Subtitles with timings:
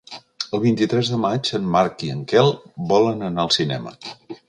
[0.57, 2.53] El vint-i-tres de maig en Marc i en Quel
[2.95, 3.99] volen anar al cinema.